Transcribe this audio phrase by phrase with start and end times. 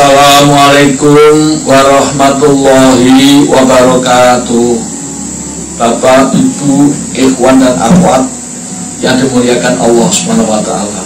[0.00, 4.72] Assalamualaikum warahmatullahi wabarakatuh
[5.76, 8.24] Bapak, Ibu, Ikhwan dan Akhwat
[9.04, 10.08] yang dimuliakan Allah
[10.64, 11.04] taala.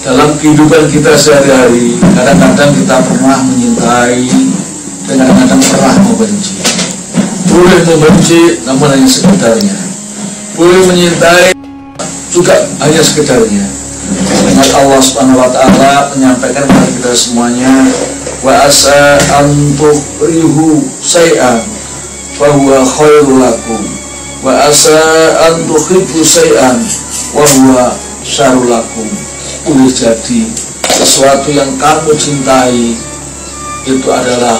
[0.00, 4.32] Dalam kehidupan kita sehari-hari, kadang-kadang kita pernah menyintai
[5.04, 6.56] dan kadang-kadang pernah membenci.
[7.52, 9.76] Boleh membenci namun hanya sekedarnya.
[10.56, 11.52] Boleh menyintai
[12.32, 13.80] juga hanya sekedarnya
[14.14, 17.72] dengan Allah Subhanahu wa taala menyampaikan kepada kita semuanya
[18.40, 21.60] wa asa antuh rihu say'an
[22.34, 23.82] fa huwa khairul lakum.
[24.40, 24.96] Wa asa
[25.52, 26.20] antuh tuhibbu
[27.36, 27.84] wa huwa
[28.24, 29.08] syarul lakum.
[29.68, 30.48] Boleh jadi
[30.88, 32.96] sesuatu yang kamu cintai
[33.84, 34.56] itu adalah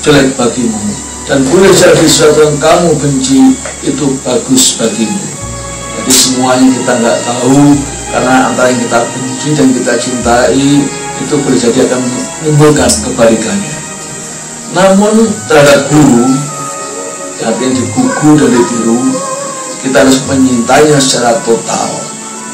[0.00, 0.80] jelek bagimu.
[1.28, 3.52] Dan boleh jadi sesuatu yang kamu benci
[3.84, 5.20] itu bagus bagimu.
[6.00, 7.76] Jadi semuanya kita nggak tahu
[8.14, 10.86] karena antara yang kita benci dan kita cintai
[11.18, 12.00] itu boleh jadi akan
[12.46, 13.74] menimbulkan kebalikannya.
[14.70, 16.22] Namun terhadap guru
[17.42, 19.02] artinya digugu dan ditiru
[19.82, 21.90] kita harus menyintainya secara total.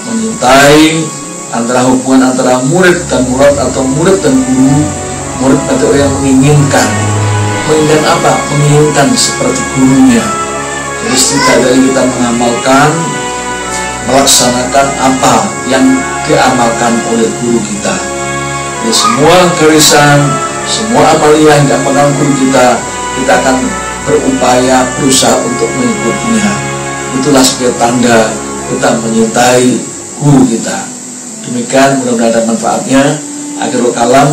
[0.08, 1.05] Menyintai
[1.53, 4.81] antara hubungan antara murid dan murid atau murid dan guru
[5.44, 6.88] murid atau yang menginginkan.
[7.69, 8.33] Menginginkan apa?
[8.48, 10.25] menginginkan seperti gurunya.
[11.05, 13.19] Jadi dari kita mengamalkan
[14.11, 15.34] melaksanakan apa
[15.70, 15.84] yang
[16.27, 17.94] diamalkan oleh guru kita.
[18.83, 20.19] Jadi semua garisan,
[20.66, 22.66] semua amalia yang diamalkan guru kita,
[23.16, 23.56] kita akan
[24.05, 26.50] berupaya berusaha untuk mengikutinya.
[27.20, 28.19] Itulah sebagai tanda
[28.70, 29.78] kita menyintai
[30.22, 30.86] guru kita.
[31.47, 33.03] Demikian mudah-mudahan ada manfaatnya.
[33.61, 34.31] Akhirul kalam.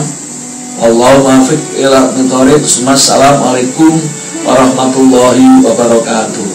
[0.78, 3.98] Allahumma fiqh ila Assalamualaikum
[4.46, 6.47] warahmatullahi wabarakatuh.